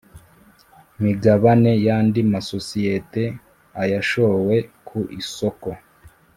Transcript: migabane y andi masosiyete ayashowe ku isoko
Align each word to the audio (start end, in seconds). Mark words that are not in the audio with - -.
migabane 1.03 1.71
y 1.85 1.87
andi 1.97 2.21
masosiyete 2.31 3.23
ayashowe 3.81 4.55
ku 4.87 4.99
isoko 5.21 5.69